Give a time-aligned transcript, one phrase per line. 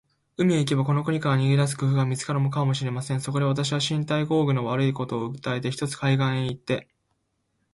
[0.35, 3.21] 海へ行けば、この国から逃げ出す工夫が見つかるかもしれません。
[3.21, 6.87] そこで、私は身体工合の悪いことを訴えて、ひとつ海岸へ行って